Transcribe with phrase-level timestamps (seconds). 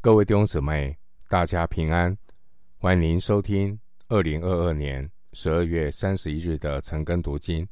[0.00, 0.96] 各位弟兄姊妹，
[1.28, 2.16] 大家平安！
[2.78, 7.68] 欢迎收听二零二二年十二月三十一日的晨更读经。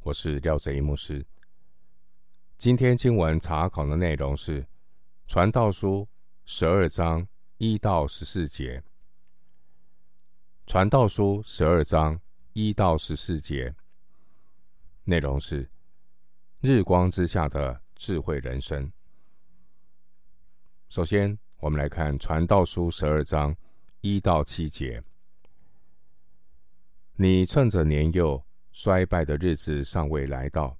[0.00, 1.24] 我是廖哲一牧师。
[2.58, 4.62] 今天经文查考的内容是
[5.28, 6.00] 《传道书》
[6.44, 8.80] 十二章一到十四节。
[10.66, 12.20] 《传道书》十二章
[12.54, 13.72] 一到十四节
[15.04, 15.70] 内容是
[16.60, 18.90] 日光之下的智慧人生。
[20.88, 23.54] 首先，我们来看《传道书》十二章
[24.00, 25.00] 一到七节。
[27.14, 30.76] 你趁着年幼衰败的日子尚未来到，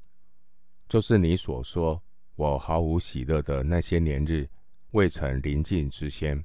[0.88, 2.02] 就是你所说
[2.34, 4.50] 我毫无喜乐的那些年日
[4.90, 6.44] 未曾临近之先，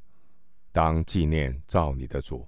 [0.71, 2.47] 当纪念造你的主。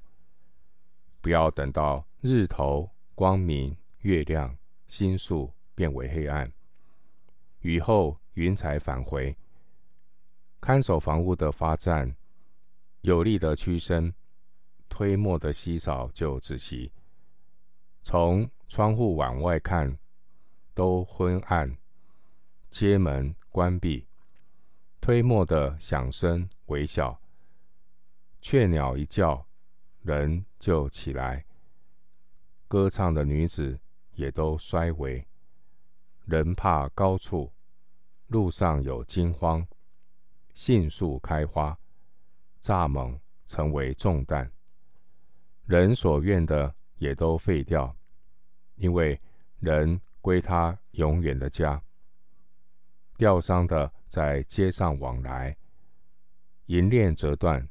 [1.22, 6.54] 不要等到日头光明、月亮、星宿变为黑暗，
[7.62, 9.36] 雨后云彩返回。
[10.62, 12.16] 看守房屋的发颤，
[13.02, 14.14] 有力的屈伸，
[14.90, 16.92] 推磨的稀少就止息。
[18.04, 19.98] 从窗户往外看，
[20.74, 21.78] 都昏暗，
[22.70, 24.06] 街门关闭，
[25.00, 27.20] 推磨的响声微小。
[28.42, 29.46] 雀鸟一叫，
[30.02, 31.46] 人就起来。
[32.68, 33.80] 歌唱的女子
[34.14, 35.26] 也都衰微。
[36.26, 37.52] 人怕高处，
[38.28, 39.66] 路上有惊慌。
[40.60, 41.80] 杏树开花，
[42.62, 44.52] 蚱蜢成为重担，
[45.66, 47.96] 人所愿的也都废掉，
[48.76, 49.18] 因为
[49.60, 51.82] 人归他永远的家。
[53.16, 55.56] 吊丧的在街上往来，
[56.66, 57.66] 银链折断，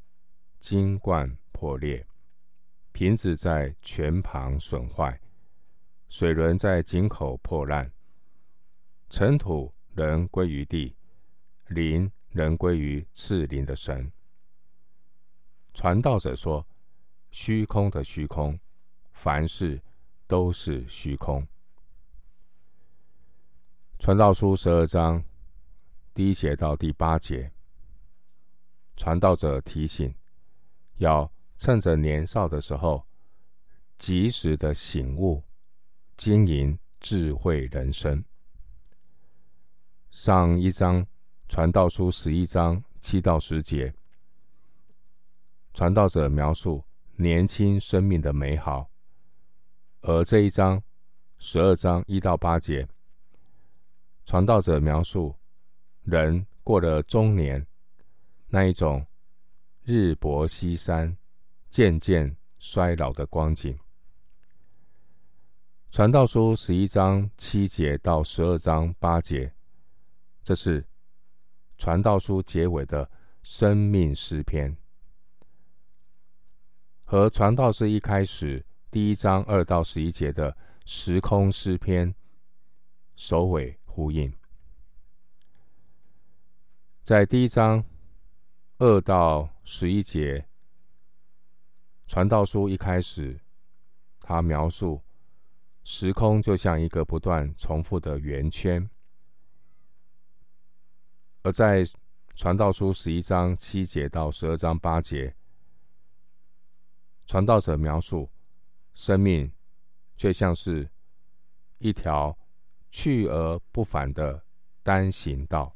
[0.59, 2.07] 金冠破裂，
[2.93, 5.21] 瓶子在泉旁损坏，
[6.09, 7.93] 水轮在井口破烂，
[9.11, 10.97] 尘土仍归于地，
[11.67, 12.11] 灵。
[12.39, 14.13] 人归于赐灵的神。
[15.75, 16.65] 传道者说
[17.33, 18.57] ：“虚空的虚空，
[19.11, 19.83] 凡事
[20.29, 21.45] 都是虚空。”
[23.99, 25.21] 传道书十二章
[26.15, 27.51] 第一节到第八节，
[28.97, 30.15] 传道者提醒，
[30.99, 33.05] 要趁着年少的时候，
[33.97, 35.43] 及时的醒悟，
[36.17, 38.25] 经营智慧人生。
[40.13, 41.05] 上一章。
[41.49, 43.93] 传道书十一章七到十节，
[45.73, 46.85] 传道者描述
[47.17, 48.87] 年轻生命的美好；
[50.03, 50.81] 而这一章
[51.39, 52.87] 十二章一到八节，
[54.27, 55.35] 传道者描述
[56.03, 57.67] 人过了中年
[58.49, 59.05] 那一种
[59.85, 61.17] 日薄西山、
[61.71, 63.77] 渐渐衰老的光景。
[65.91, 69.51] 传道书十一章七节到十二章八节，
[70.45, 70.85] 这是。
[71.79, 73.09] 传道书结尾的
[73.45, 74.77] 生命诗篇，
[77.05, 82.13] 和传道书一开始第一章二到十一节的时空诗篇
[83.15, 84.31] 首尾呼应。
[87.01, 87.85] 在第一章
[88.79, 90.49] 二到十一节，
[92.09, 93.39] 传道书一开始，
[94.21, 95.01] 他描述
[95.85, 98.91] 时空就像一个不断重复的圆圈。
[101.43, 101.85] 而在
[102.35, 105.35] 传道书十一章七节到十二章八节，
[107.27, 108.29] 传道者描述
[108.95, 109.51] 生命
[110.17, 110.89] 却像是
[111.79, 112.37] 一条
[112.91, 114.45] 去而不返的
[114.83, 115.75] 单行道。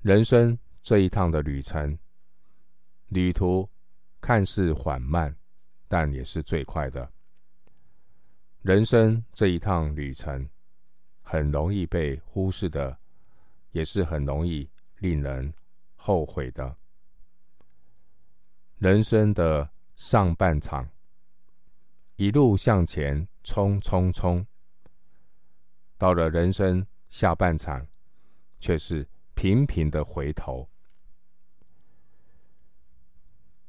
[0.00, 1.98] 人生这一趟的旅程，
[3.08, 3.68] 旅途
[4.20, 5.34] 看似缓慢，
[5.88, 7.12] 但也是最快的。
[8.62, 10.48] 人生这一趟旅程，
[11.22, 12.98] 很容易被忽视的。
[13.76, 14.66] 也是很容易
[15.00, 15.52] 令人
[15.96, 16.74] 后悔的。
[18.78, 20.88] 人生的上半场，
[22.16, 24.46] 一路向前冲冲冲，
[25.98, 27.86] 到了人生下半场，
[28.58, 30.66] 却是频频的回头。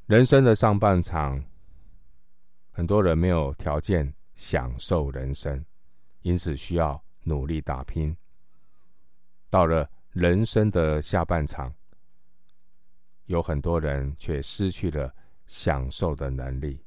[0.06, 1.44] 人生的上半场，
[2.72, 5.66] 很多人没有条件享受人生，
[6.22, 8.16] 因此需要努力打拼。
[9.50, 11.72] 到了人生的下半场，
[13.26, 15.14] 有很多人却失去了
[15.46, 16.84] 享受的能力。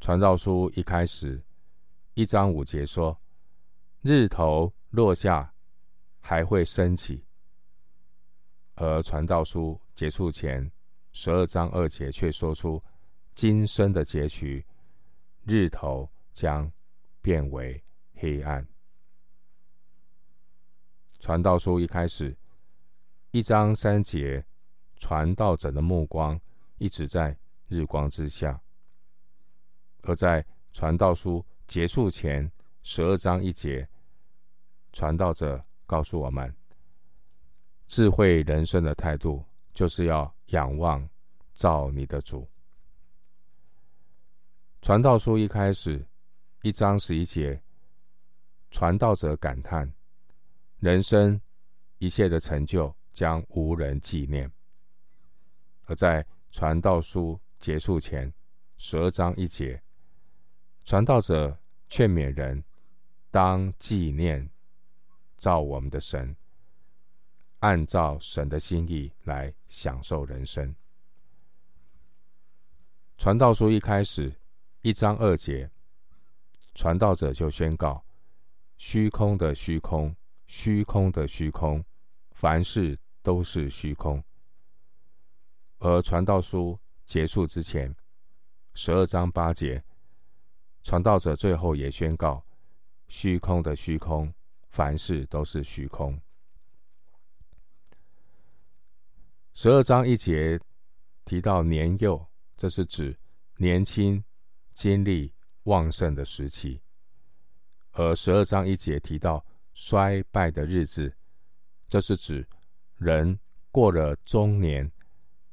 [0.00, 1.40] 传道书一开始
[2.14, 3.16] 一章五节说
[4.02, 5.54] ：“日头落下
[6.18, 7.24] 还会升起。”
[8.74, 10.68] 而传道书结束前
[11.12, 12.82] 十二章二节却说出
[13.32, 14.66] 今生的结局：
[15.44, 16.68] 日头将
[17.22, 17.80] 变为
[18.14, 18.66] 黑暗。
[21.24, 22.36] 传道书一开始，
[23.30, 24.44] 一章三节，
[24.96, 26.38] 传道者的目光
[26.76, 27.34] 一直在
[27.66, 28.60] 日光之下；
[30.02, 30.44] 而在
[30.74, 33.88] 传道书结束前十二章一节，
[34.92, 36.54] 传道者告诉我们，
[37.86, 39.42] 智慧人生的态度
[39.72, 41.08] 就是要仰望
[41.54, 42.46] 造你的主。
[44.82, 46.06] 传道书一开始，
[46.60, 47.58] 一章十一节，
[48.70, 49.90] 传道者感叹：
[50.84, 51.40] 人生
[51.96, 54.52] 一切的成就将无人纪念。
[55.86, 58.30] 而在传道书结束前，
[58.76, 59.82] 十二章一节，
[60.84, 61.58] 传道者
[61.88, 62.62] 劝勉人
[63.30, 64.46] 当纪念
[65.36, 66.36] 造我们的神，
[67.60, 70.76] 按照神的心意来享受人生。
[73.16, 74.30] 传道书一开始。
[74.82, 75.70] 一章二节，
[76.74, 78.04] 传道者就宣告：
[78.76, 80.14] 虚空的虚空，
[80.56, 81.84] 虚空的虚空，
[82.30, 84.22] 凡事都是虚空。
[85.78, 87.92] 而传道书结束之前，
[88.72, 89.82] 十二章八节，
[90.84, 92.46] 传道者最后也宣告：
[93.08, 94.32] 虚空的虚空，
[94.68, 96.16] 凡事都是虚空。
[99.54, 100.60] 十二章一节
[101.24, 102.24] 提到年幼，
[102.56, 103.18] 这是指
[103.56, 104.22] 年轻。
[104.72, 105.32] 精力
[105.64, 106.80] 旺盛的时期，
[107.92, 109.44] 而十二章一节提到
[109.74, 111.14] 衰败的日子，
[111.88, 112.48] 这是指
[112.96, 113.38] 人
[113.70, 114.90] 过了中年，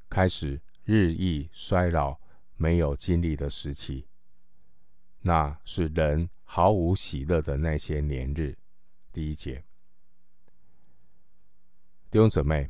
[0.07, 2.17] 开始日益衰老、
[2.55, 4.07] 没有精力的时期。
[5.21, 8.57] 那是人毫无喜乐的那些年日。
[9.11, 9.63] 第一节，
[12.09, 12.69] 弟兄姊妹，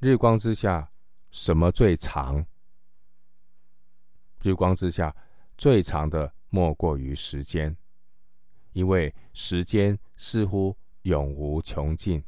[0.00, 0.90] 日光之下，
[1.30, 2.44] 什么最长？
[4.42, 5.14] 日光之下，
[5.56, 7.76] 最长的莫过于时间，
[8.72, 12.20] 因为时间似乎永无穷尽。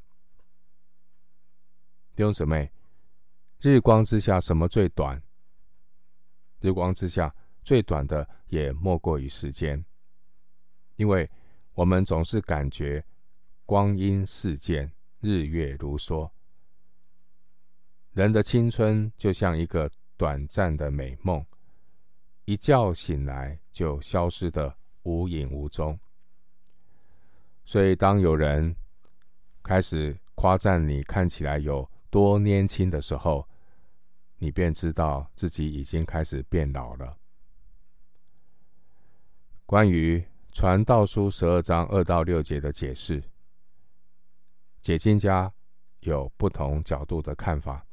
[2.14, 2.70] 弟兄姊妹，
[3.60, 5.22] 日光之下什么最短？
[6.60, 9.84] 日光之下最短的也莫过于时间，
[10.96, 11.28] 因为
[11.74, 13.04] 我们总是感觉
[13.64, 16.30] 光阴似箭，日月如梭。
[18.12, 21.44] 人的青春就像一个短暂的美梦。
[22.44, 25.98] 一觉醒来就消失得无影无踪，
[27.64, 28.74] 所以当有人
[29.62, 33.48] 开始夸赞你看起来有多年轻的时候，
[34.38, 37.16] 你便知道自己已经开始变老了。
[39.66, 43.22] 关于传道书十二章二到六节的解释，
[44.80, 45.52] 解经家
[46.00, 47.86] 有不同角度的看法，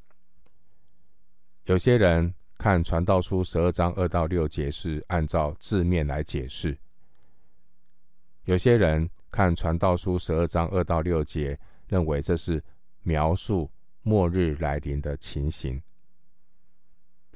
[1.65, 2.33] 有些人。
[2.61, 6.77] 看《传道书》十二章二到六节是按照字面来解释，
[8.43, 12.63] 有些人看《传道书》十二章二到六节，认为这是
[13.03, 13.69] 描述
[14.01, 15.81] 末日来临的情形，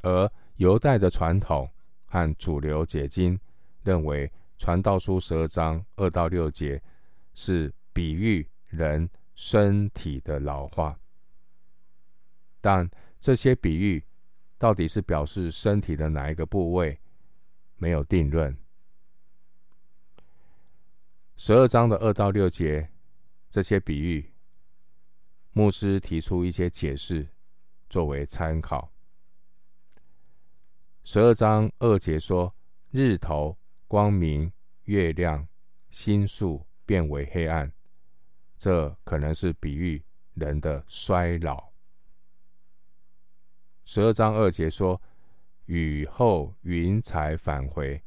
[0.01, 1.69] 而犹太的传统
[2.06, 3.40] 和主流解经
[3.84, 6.81] 认为，《传道书》十二章二到六节
[7.34, 11.00] 是比喻人身体的老化，
[12.62, 14.04] 但这些比喻。
[14.60, 16.98] 到底是表示身体的哪一个部位，
[17.75, 18.57] 没有定论。
[21.35, 22.89] 十二章的二到六节，
[23.50, 24.31] 这些比喻，
[25.51, 27.28] 牧师提出一些解释
[27.90, 28.92] 作为参考。
[31.04, 32.54] 十二章二节说
[32.92, 34.52] ：“日头光明，
[34.83, 35.45] 月亮、
[35.90, 37.69] 星宿变为黑暗。”
[38.56, 40.02] 这可能是比喻
[40.35, 41.71] 人的衰老。
[43.83, 45.02] 十二章二节说
[45.66, 48.02] ：“雨后云彩返回。”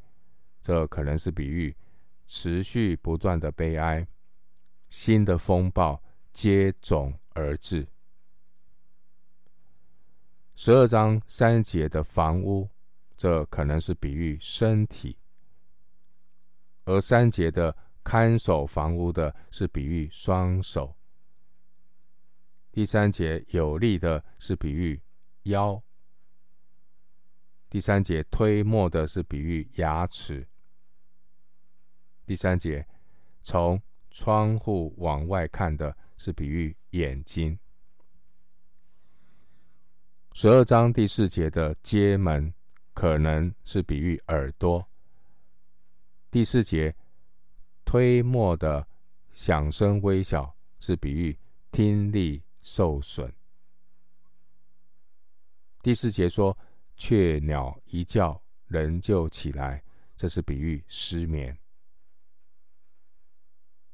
[0.59, 1.75] 这可能是比喻
[2.27, 4.07] 持续不断的悲哀，
[4.89, 7.87] 新的风暴接踵而至。
[10.55, 12.69] 十二章三节的房屋，
[13.15, 15.17] 这可能是比喻身体；
[16.83, 20.95] 而三节的看守房屋的，是比喻双手。
[22.71, 25.01] 第三节有力的，是比喻。
[25.43, 25.81] 腰。
[27.69, 30.47] 第三节推磨的是比喻牙齿。
[32.27, 32.85] 第三节
[33.41, 33.81] 从
[34.11, 37.57] 窗户往外看的是比喻眼睛。
[40.33, 42.53] 十二章第四节的街门
[42.93, 44.85] 可能是比喻耳朵。
[46.29, 46.93] 第四节
[47.85, 48.85] 推磨的
[49.31, 51.39] 响声微小是比喻
[51.71, 53.33] 听力受损。
[55.81, 56.55] 第四节说，
[56.97, 59.81] 雀鸟一叫，人就起来，
[60.17, 61.57] 这是比喻失眠。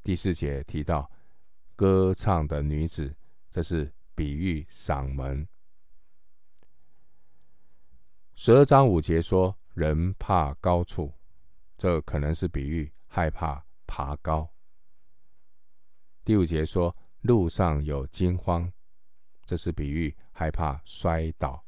[0.04, 1.10] 第四节提到
[1.78, 3.16] 歌唱的女子，
[3.50, 5.48] 这是比喻嗓门。
[8.36, 11.14] 十二章五节说，人怕高处，
[11.78, 14.54] 这可能是比喻害怕爬高。
[16.26, 18.70] 第五节说，路上有惊慌，
[19.46, 21.64] 这是比喻害怕摔倒。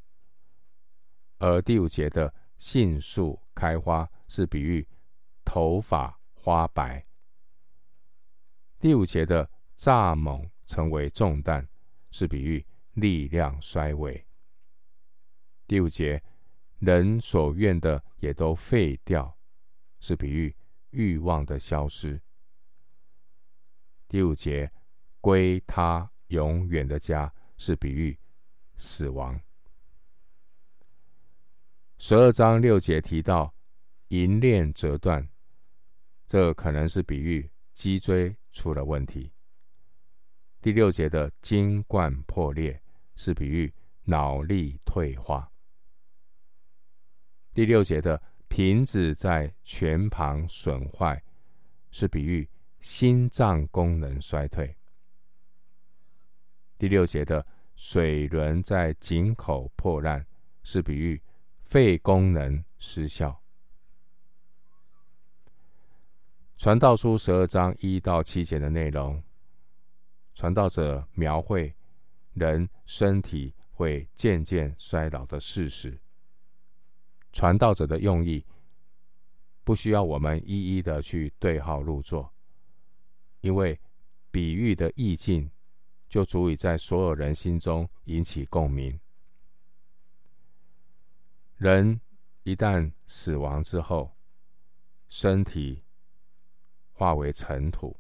[1.38, 4.86] 而第五节的杏树开花，是比喻
[5.46, 7.06] 头发花白。
[8.86, 11.68] 第五节的蚱蜢成为重担，
[12.12, 12.64] 是比喻
[12.94, 14.24] 力量衰微。
[15.66, 16.22] 第五节
[16.78, 19.36] 人所愿的也都废掉，
[20.00, 20.56] 是比喻
[20.92, 22.22] 欲望的消失。
[24.08, 24.72] 第五节
[25.20, 28.16] 归他永远的家，是比喻
[28.76, 29.42] 死亡。
[31.98, 33.52] 十二章六节提到
[34.10, 35.28] 银链折断，
[36.28, 39.32] 这可能是比喻脊椎出了问题。
[40.60, 42.82] 第六节的金冠破裂，
[43.16, 43.72] 是比喻
[44.06, 45.52] 脑力退化。
[47.54, 51.24] 第六节的瓶子在泉旁损坏，
[51.92, 54.76] 是比喻心脏功能衰退。
[56.80, 57.46] 第六节的
[57.76, 60.26] 水轮在井口破烂，
[60.64, 61.22] 是比喻。
[61.62, 63.42] 肺功能失效。
[66.66, 69.22] 传道书十二章一到七节的内容，
[70.34, 71.72] 传道者描绘
[72.34, 75.96] 人身体会渐渐衰老的事实。
[77.32, 78.44] 传道者的用意，
[79.64, 82.34] 不需要我们一一的去对号入座，
[83.42, 83.80] 因为
[84.32, 85.52] 比喻的意境
[86.10, 89.00] 就足以在所有人心中引起共鸣。
[91.58, 92.02] 人
[92.42, 94.18] 一旦死亡之后，
[95.08, 95.84] 身体
[96.96, 97.96] 化为尘土。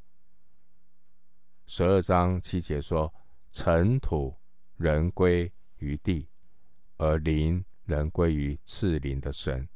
[1.67, 3.13] 十二章七节说
[3.51, 4.35] ：“尘土
[4.77, 6.27] 人归于地，
[6.97, 9.67] 而灵人归于赐灵的神。”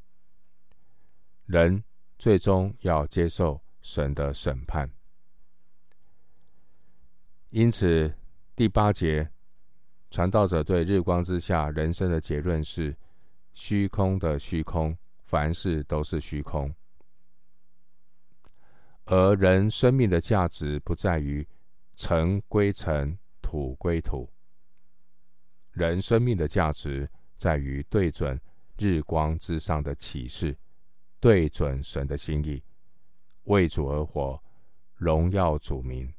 [1.46, 1.84] 人
[2.18, 4.90] 最终要接受神的审判。
[7.50, 8.12] 因此，
[8.56, 9.30] 第八节
[10.10, 12.98] 传道者对日光之下人生的结论是。
[13.56, 16.74] 虚空的虚空，凡事都是虚空。
[19.12, 21.46] 而人生命的价值不在于
[21.96, 24.32] 尘归尘，土归土。
[25.72, 28.40] 人生命的价值在于对准
[28.78, 30.56] 日光之上的启示，
[31.20, 32.64] 对准神的心意，
[33.46, 34.40] 为主而活，
[34.94, 36.14] 荣耀主名。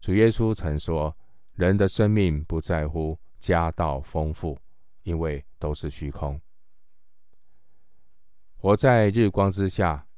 [0.00, 1.14] 主耶稣曾说
[1.52, 4.58] ：“人的生命不在乎。”家道丰富，
[5.02, 6.40] 因为都是虚空。
[8.66, 10.08] 活在日光之下，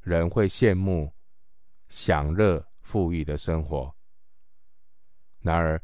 [0.00, 1.14] 人会羡慕
[1.86, 3.94] 享乐富裕的生活。
[5.38, 5.80] 然而，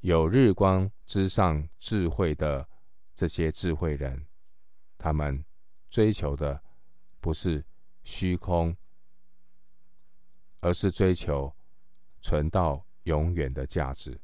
[0.00, 2.68] 有日光之上智慧的
[3.14, 4.26] 这些智慧人，
[4.98, 5.44] 他们
[5.88, 6.60] 追求的
[7.20, 7.64] 不是
[8.02, 8.76] 虚空，
[10.58, 11.54] 而是追求
[12.20, 14.20] 存到永远的价值。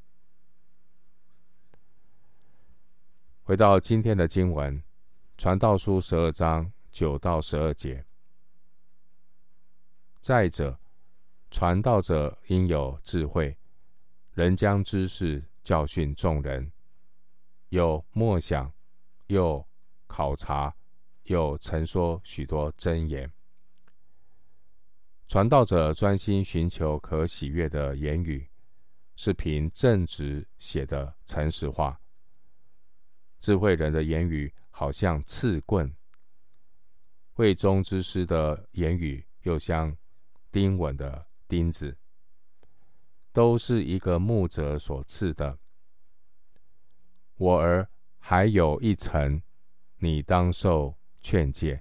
[3.45, 4.77] 回到今天的经文，
[5.37, 8.05] 《传道书》十二章九到十二节。
[10.19, 10.77] 再者，
[11.49, 13.57] 传道者应有智慧，
[14.35, 16.73] 能将知识教训众人，
[17.69, 18.73] 又默想，
[19.29, 19.65] 又
[20.09, 20.75] 考察，
[21.23, 23.33] 又陈说许多真言。
[25.29, 28.51] 传道者专心寻求可喜悦的言语，
[29.15, 32.01] 是凭正直写的诚实话。
[33.39, 35.95] 智慧人的言语好像刺棍，
[37.39, 39.97] 慧中之师的言语又像
[40.51, 41.97] 钉稳的钉子，
[43.33, 45.57] 都是一个牧者所赐的。
[47.37, 49.41] 我儿，还有一层，
[49.99, 51.81] 你当受劝诫。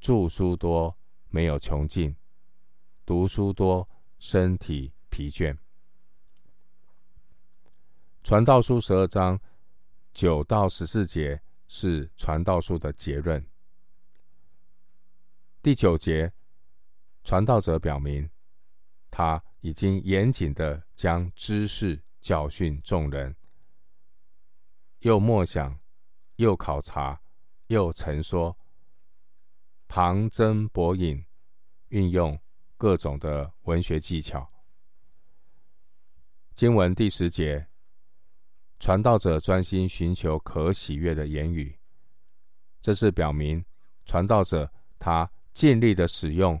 [0.00, 0.96] 著书多，
[1.28, 2.16] 没有穷尽；
[3.04, 3.86] 读书多，
[4.18, 5.54] 身体疲倦。
[8.22, 9.38] 传道书十二章。
[10.14, 13.46] 九到十四节是传道书的结论。
[15.62, 16.32] 第九节，
[17.22, 18.28] 传道者表明
[19.12, 23.36] 他已经严谨的将知识教训众人，
[25.02, 25.78] 又默想，
[26.34, 27.22] 又考察，
[27.68, 28.58] 又陈说，
[29.86, 31.24] 旁征博引，
[31.90, 32.36] 运用
[32.76, 34.52] 各种的文学技巧。
[36.56, 37.68] 经文第十节。
[38.80, 41.78] 传道者专心寻求可喜悦的言语，
[42.80, 43.64] 这是表明
[44.04, 46.60] 传道者他尽力的使用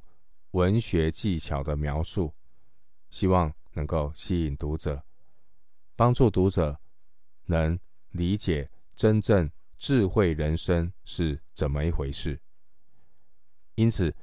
[0.52, 2.34] 文学技巧的描述，
[3.10, 5.02] 希望能够吸引读者，
[5.96, 6.78] 帮助读者
[7.46, 7.78] 能
[8.10, 12.40] 理解真正智慧人生是怎么一回事。
[13.74, 14.14] 因此，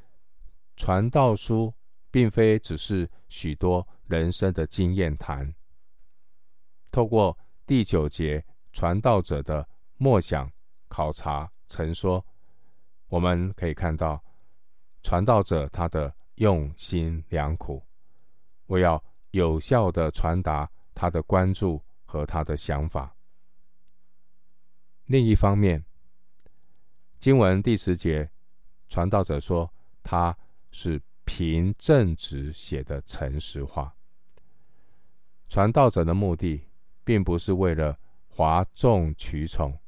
[0.75, 1.73] 传道书
[2.11, 5.53] 并非只是许多人生的经验谈。
[6.91, 10.51] 透过第九节传道者的默想、
[10.87, 12.23] 考察、陈说，
[13.07, 14.23] 我们可以看到
[15.01, 17.81] 传道者他的用心良苦，
[18.65, 19.01] 我要
[19.31, 23.15] 有效的传达他的关注和他的想法。
[25.05, 25.83] 另一方面，
[27.19, 28.29] 经文第十节，
[28.87, 29.71] 传道者说
[30.03, 30.37] 他
[30.71, 33.95] 是凭正直写的诚实话。
[35.47, 36.63] 传道者的目的，
[37.03, 39.79] 并不是为了哗众取宠，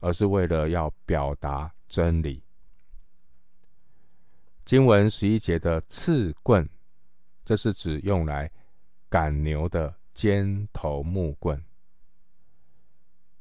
[0.00, 2.43] 而是为了要表达真理。
[4.64, 6.66] 经文十一节的刺棍，
[7.44, 8.50] 这是指用来
[9.10, 11.62] 赶牛的尖头木棍。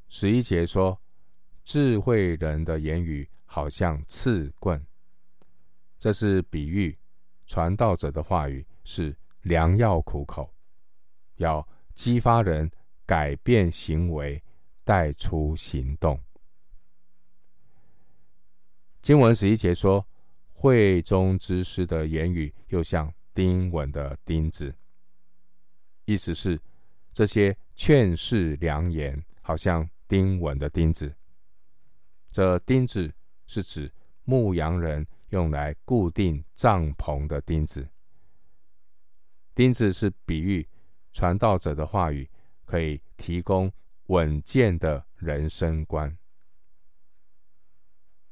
[0.09, 0.99] 十一节说，
[1.63, 4.85] 智慧人的言语好像刺棍，
[5.97, 6.97] 这是比喻
[7.45, 10.53] 传道者的话语是良药苦口，
[11.37, 11.65] 要
[11.95, 12.69] 激发人
[13.05, 14.43] 改变行为，
[14.83, 16.19] 带出行动。
[19.01, 20.05] 经文十一节说。
[20.63, 24.74] 会中之师的言语又像钉稳的钉子，
[26.05, 26.58] 意思是
[27.12, 31.13] 这些劝世良言好像钉稳的钉子。
[32.32, 33.13] 这钉子
[33.46, 33.91] 是指
[34.24, 37.86] 牧羊人用来固定帐篷的钉子。
[39.53, 40.65] 钉子是比喻
[41.12, 42.25] 传道者的话语
[42.63, 43.70] 可以提供
[44.05, 46.17] 稳健的人生观。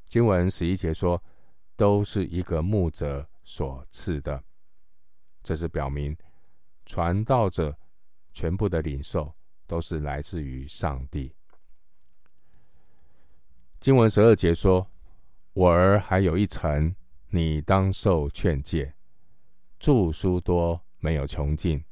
[0.08, 1.22] 经文十一节说。
[1.82, 4.44] 都是一个牧者所赐的，
[5.42, 6.16] 这是表明
[6.86, 7.76] 传道者
[8.34, 9.36] 全部的领受
[9.66, 11.34] 都是来自于上帝。
[13.80, 14.88] 经文十二节说
[15.54, 16.96] ：“我儿还有一层，
[17.30, 18.94] 你当受劝诫。
[19.80, 21.84] 著书多没有穷尽，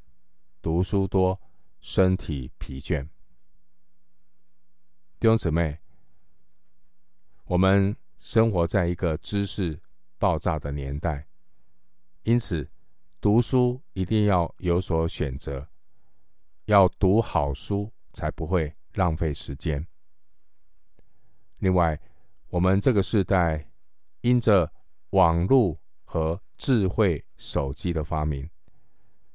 [0.62, 1.42] 读书多
[1.80, 3.04] 身体疲倦。”
[5.20, 5.80] 弟兄姊妹，
[7.46, 7.98] 我们。
[8.20, 9.80] 生活在一个知识
[10.18, 11.26] 爆炸的年代，
[12.24, 12.70] 因此
[13.22, 15.66] 读书一定要有所选择，
[16.66, 19.86] 要读好书才不会浪费时间。
[21.60, 22.00] 另外，
[22.50, 23.70] 我们这个时代
[24.22, 24.72] 因着
[25.12, 28.50] 网络和智慧手机的发明，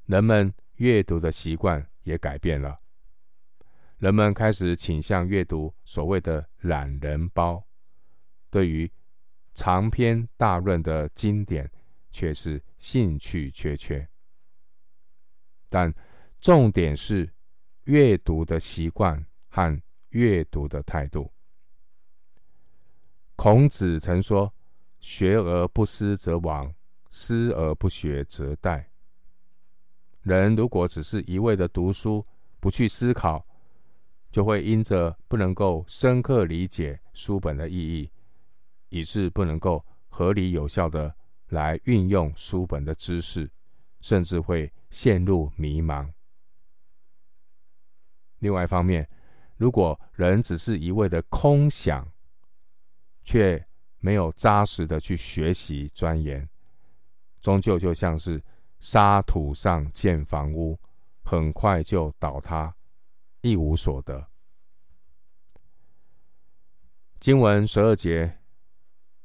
[0.07, 2.79] 人们阅读的习惯也改变了，
[3.97, 7.65] 人们开始倾向阅读所谓的懒人包。
[8.55, 8.89] 对于
[9.53, 11.69] 长篇大论的经典，
[12.13, 14.09] 却是兴趣缺缺。
[15.69, 15.93] 但
[16.41, 17.29] 重点是
[17.87, 21.33] 阅读的习惯和阅读的态度。
[23.35, 24.55] 孔子曾说
[25.01, 26.73] ：“学而不思则罔，
[27.11, 28.85] 思而不学则殆。”
[30.23, 32.25] 人如果只是一味的读书，
[32.61, 33.45] 不去思考，
[34.31, 38.09] 就会因着不能够深刻理解书本的意义。
[38.95, 41.13] 以致不能够合理有效的
[41.49, 43.51] 来运用书本的知识，
[44.01, 46.09] 甚至会陷入迷茫。
[48.39, 49.09] 另外一方面，
[49.57, 52.09] 如果人只是一味的空想，
[53.25, 53.67] 却
[53.99, 56.49] 没有扎实的去学习钻研，
[57.41, 58.41] 终究就像是
[58.79, 60.79] 沙土上建房屋，
[61.25, 62.73] 很快就倒塌，
[63.41, 64.25] 一无所得。
[67.19, 68.39] 经文十二节。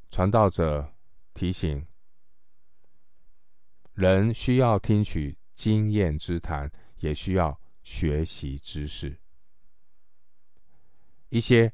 [0.09, 0.93] 传道者
[1.33, 1.85] 提醒
[3.93, 9.19] 人需要听取经验之谈，也需要学习知识。
[11.29, 11.71] 一些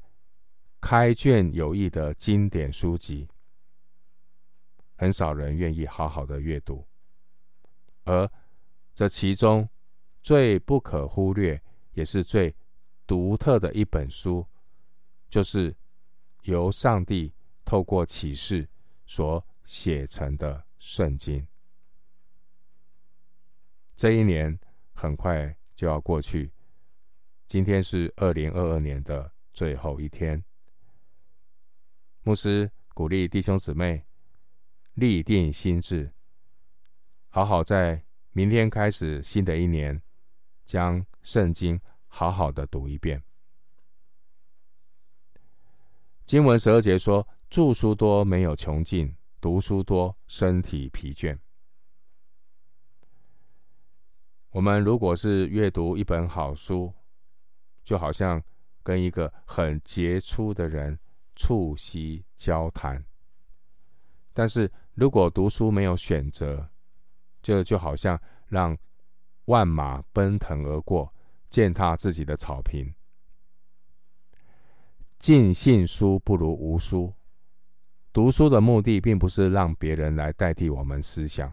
[0.80, 3.26] 开卷有益的经典书籍，
[4.96, 6.86] 很少人愿意好好的阅读。
[8.04, 8.30] 而
[8.94, 9.68] 这其中
[10.22, 11.60] 最不可忽略，
[11.94, 12.54] 也是最
[13.06, 14.46] 独特的一本书，
[15.28, 15.74] 就是
[16.42, 17.32] 由上帝。
[17.66, 18.66] 透过启示
[19.06, 21.44] 所写成的圣经，
[23.96, 24.56] 这一年
[24.92, 26.52] 很快就要过去。
[27.44, 30.42] 今天是二零二二年的最后一天。
[32.22, 34.06] 牧师鼓励弟兄姊妹
[34.94, 36.12] 立定心志，
[37.28, 38.00] 好好在
[38.30, 40.00] 明天开始新的一年，
[40.64, 43.20] 将圣经好好的读一遍。
[46.24, 47.26] 经文十二节说。
[47.56, 51.34] 著书多没有穷尽，读书多身体疲倦。
[54.50, 56.92] 我们如果是阅读一本好书，
[57.82, 58.42] 就好像
[58.82, 60.98] 跟一个很杰出的人
[61.34, 63.02] 促膝交谈；
[64.34, 66.68] 但是如果读书没有选择，
[67.40, 68.76] 就就好像让
[69.46, 71.10] 万马奔腾而过，
[71.48, 72.94] 践踏自己的草坪。
[75.16, 77.10] 尽信书不如无书。
[78.16, 81.52] 读书的目的，并不是让别人来代替我们思想。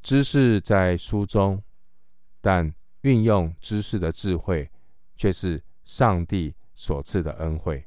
[0.00, 1.62] 知识在书中，
[2.40, 4.70] 但运用知识的智慧，
[5.16, 7.84] 却是上帝所赐的恩惠。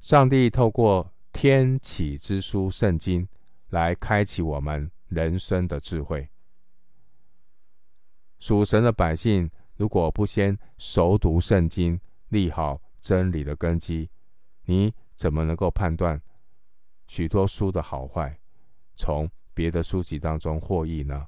[0.00, 3.22] 上帝透过天启之书《圣经》
[3.68, 6.28] 来开启我们人生的智慧。
[8.40, 12.00] 属神的百姓，如果不先熟读圣经，
[12.30, 14.10] 立好真理的根基，
[14.66, 16.20] 你怎么能够判断
[17.08, 18.38] 许多书的好坏？
[18.94, 21.26] 从别的书籍当中获益呢？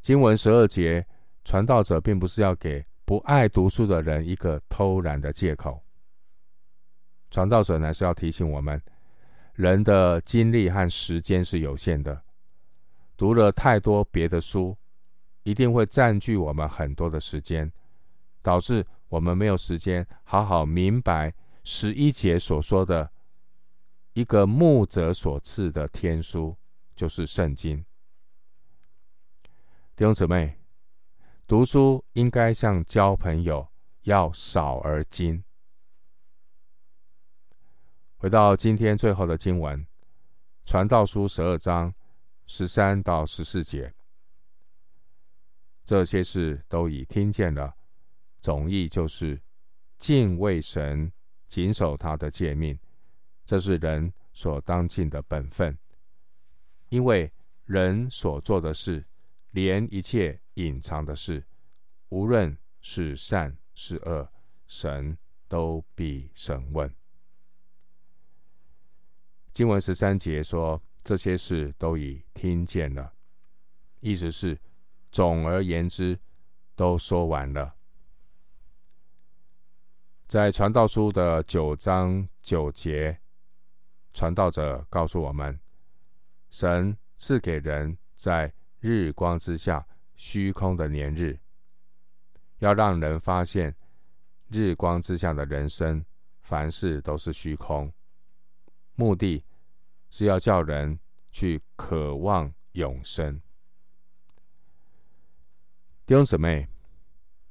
[0.00, 1.06] 经文十二节，
[1.44, 5.82] 传道者并不是要给不爱读书的人一个偷懒的借口。
[7.30, 8.80] 传道者乃是要提醒我们，
[9.54, 12.22] 人的精力和时间是有限的，
[13.16, 14.76] 读了太多别的书，
[15.42, 17.70] 一定会占据我们很多的时间，
[18.40, 23.12] 导致我们没有时间好好明白十一节所说的。
[24.14, 26.56] 一个牧者所赐的天书，
[26.94, 27.84] 就是圣经。
[29.96, 30.56] 弟兄姊妹，
[31.46, 33.68] 读书应该像交朋友，
[34.02, 35.42] 要少而精。
[38.16, 39.80] 回到今天最后的经文，
[40.64, 41.92] 《传道书》十二章
[42.46, 43.92] 十三到十四节，
[45.84, 47.74] 这些事都已听见了，
[48.44, 49.40] 总意就是
[49.96, 51.10] 敬畏神，
[51.48, 52.78] 谨守他的诫命。
[53.46, 55.74] 这是人所当尽的本分，
[56.90, 57.32] 因为
[57.64, 59.02] 人所做的事，
[59.52, 61.42] 连一切隐藏的事，
[62.10, 64.30] 无论是善是恶，
[64.66, 65.16] 神
[65.48, 66.94] 都必审问。
[69.54, 73.10] 经文十三节说，这些事都已听见了，
[74.00, 74.60] 意思是，
[75.10, 76.18] 总而言之，
[76.76, 77.74] 都说完了。
[80.26, 83.18] 在传道书的九章九节。
[84.12, 85.58] 传道者告诉我们，
[86.50, 89.84] 神赐给人在日光之下
[90.14, 91.38] 虚空的年日，
[92.58, 93.74] 要让人发现
[94.48, 96.04] 日光之下的人生，
[96.40, 97.92] 凡事都是虚空。
[98.94, 99.44] 目的
[100.10, 100.98] 是要叫人
[101.32, 103.40] 去渴望永生。
[106.06, 106.68] 弟兄姊妹，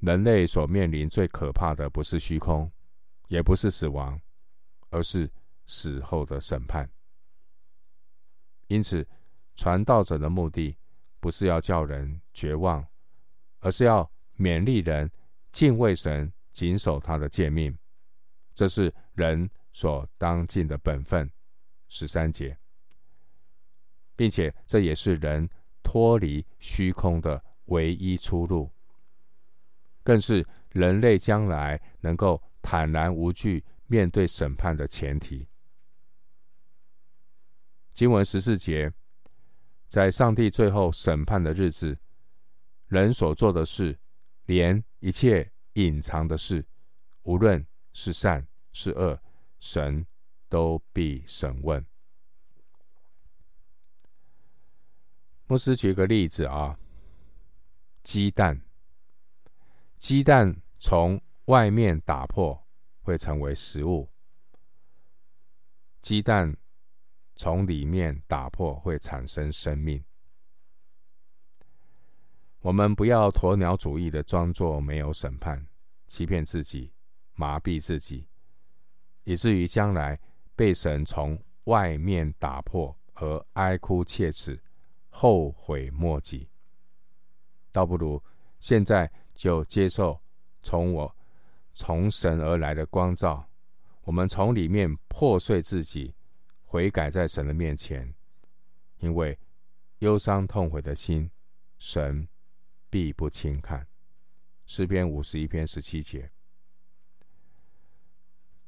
[0.05, 2.71] 人类所面临最可怕的不是虚空，
[3.27, 4.19] 也不是死亡，
[4.89, 5.29] 而是。
[5.65, 6.91] 死后的审判，
[8.67, 9.07] 因此，
[9.55, 10.77] 传道者的目的
[11.21, 12.85] 不是要叫人绝望，
[13.59, 15.09] 而是要勉励人
[15.53, 17.73] 敬畏神，谨守他的诫命。
[18.53, 21.31] 这是人所当尽的本分。
[21.87, 22.59] 十三节，
[24.13, 25.49] 并且这也是人
[25.81, 28.69] 脱离虚空的唯一出路，
[30.03, 35.47] 更是人类将来能够坦然无惧面对审判的前提。
[37.89, 38.91] 经文十四节，
[39.87, 41.97] 在上帝最后审判的日子，
[42.87, 43.97] 人所做的事，
[44.45, 46.65] 连一切隐藏的事，
[47.21, 49.21] 无论是善是恶，
[49.59, 50.05] 神
[50.49, 51.85] 都必审问。
[55.45, 56.79] 牧师举个例子啊，
[58.01, 58.59] 鸡蛋，
[60.03, 62.61] 鸡蛋从外面打破
[63.03, 64.11] 会成为食物，
[66.01, 66.53] 鸡蛋。
[67.35, 70.03] 从里面打破会产生生命。
[72.59, 75.65] 我们不要鸵鸟主义的装作没有审判，
[76.07, 76.93] 欺骗自己，
[77.33, 78.27] 麻痹自己，
[79.23, 80.19] 以至于将来
[80.53, 84.61] 被神从外面打破而哀哭切齿、
[85.09, 86.49] 后悔莫及。
[87.71, 88.21] 倒不如
[88.59, 89.11] 现在
[89.43, 90.21] 就接受
[90.62, 91.15] 从我
[91.73, 93.49] 从神而来的光照，
[94.03, 96.15] 我们从里面破碎自己。
[96.63, 98.15] 悔改在神的面前，
[98.99, 99.38] 因为
[99.99, 101.29] 忧伤痛悔的心，
[101.77, 102.25] 神
[102.89, 103.86] 必不轻看。
[104.65, 106.32] 诗篇五十一篇十七节，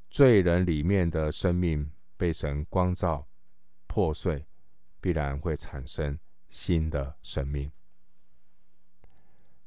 [0.09, 3.25] 罪人里面的生命被神光照
[3.87, 4.45] 破碎，
[4.99, 7.71] 必然会产生新的生命。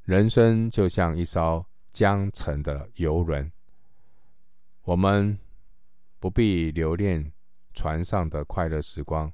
[0.08, 3.52] 人生就像一艘江城的游轮，
[4.84, 5.38] 我们
[6.18, 7.30] 不必留恋。
[7.74, 9.30] 船上的快乐时光，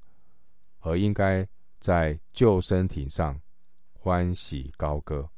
[0.81, 3.41] 而应该在救生艇上
[3.93, 5.31] 欢喜高歌。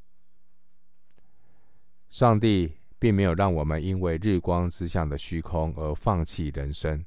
[2.08, 7.04] 上帝并没有让我们因为日光之下的虚空而放弃人生，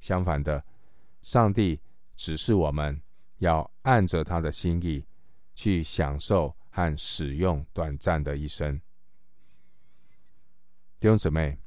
[0.00, 0.62] 相反的，
[1.22, 1.80] 上帝
[2.16, 3.00] 指示我们
[3.38, 5.06] 要按着他的心意
[5.54, 8.80] 去享受和使用短暂的一生。
[11.00, 11.58] 弟兄姊妹，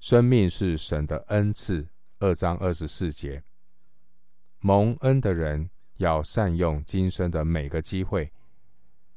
[0.00, 1.88] 生命是神的恩赐。
[2.20, 3.44] 二章二十四节，
[4.58, 8.32] 蒙恩的人要善用今生的每个机会，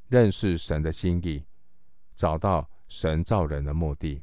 [0.08, 1.44] 认识神的心意，
[2.16, 4.22] 找到神造人的目的。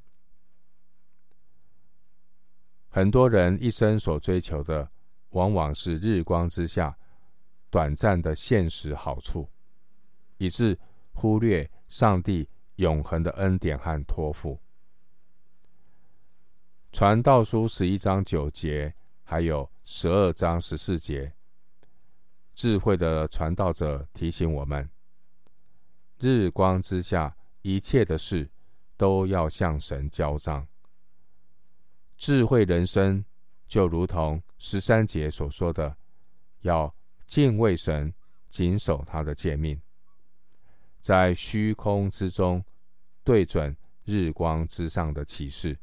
[2.88, 4.88] 很多人一生所追求的，
[5.30, 6.96] 往往是日光之下
[7.68, 9.50] 短暂的现实好处，
[10.38, 10.78] 以致
[11.12, 14.58] 忽略上帝永恒的恩典和托付。
[16.90, 21.32] 传道书十一章九节，还有十二章十四节，
[22.54, 24.88] 智慧的传道者提醒我们：
[26.18, 28.50] 日光之下一切的事，
[28.96, 30.66] 都要向神交账。
[32.16, 33.24] 智慧人生
[33.66, 35.96] 就如同十三节所说的，
[36.62, 36.92] 要
[37.26, 38.12] 敬畏神，
[38.48, 39.80] 谨守他的诫命，
[41.00, 42.64] 在虚空之中
[43.24, 45.78] 对准日光之上的启示。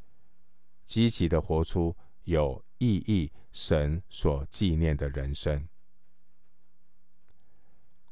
[0.86, 5.68] 积极的活出有意义、神所纪念的人生。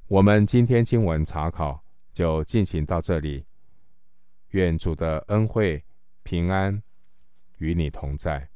[0.07, 3.45] 我们今天经文查考就进行到这里。
[4.49, 5.83] 愿主的恩惠、
[6.21, 6.83] 平安
[7.57, 8.52] 与你同在。